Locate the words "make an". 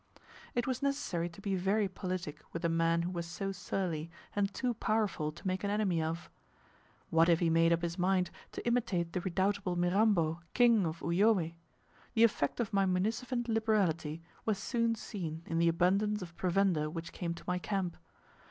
5.47-5.69